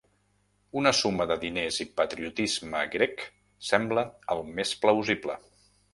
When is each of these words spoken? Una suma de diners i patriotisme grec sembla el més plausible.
Una 0.79 0.93
suma 0.99 1.27
de 1.31 1.35
diners 1.43 1.77
i 1.85 1.87
patriotisme 2.01 2.81
grec 2.97 3.21
sembla 3.71 4.07
el 4.37 4.43
més 4.61 4.77
plausible. 4.87 5.37